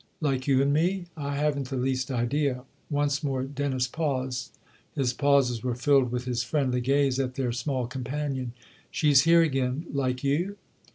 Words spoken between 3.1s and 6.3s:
more Dennis paused; his pauses were filled THE OTHER HOUSE